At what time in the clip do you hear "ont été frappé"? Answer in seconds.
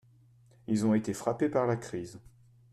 0.87-1.47